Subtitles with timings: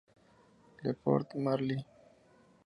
[0.81, 1.77] Le Port-Marly